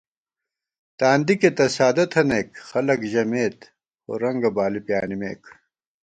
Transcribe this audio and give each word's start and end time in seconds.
تاندِکےتہ 0.99 1.65
سادہ 1.75 2.05
تھنَئیک، 2.11 2.49
خلَک 2.69 2.99
ژَمېت، 3.11 3.57
خو 4.01 4.11
رنگہ 4.23 4.51
بالی 4.55 4.81
پیانِمېک 4.87 5.41